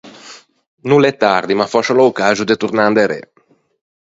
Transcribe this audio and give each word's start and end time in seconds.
No 0.89 0.97
l’é 1.01 1.11
tardi, 1.23 1.53
ma 1.57 1.69
fòscia 1.73 1.95
l’é 1.95 2.05
o 2.09 2.15
caxo 2.19 2.43
de 2.47 2.59
tornâ 2.61 2.83
inderê. 2.91 3.21